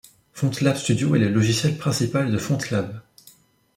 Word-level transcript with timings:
FontLab 0.33 0.77
Studio 0.79 1.13
est 1.15 1.19
le 1.19 1.29
logiciel 1.29 1.77
principal 1.77 2.31
de 2.31 2.37
FontLab. 2.39 3.01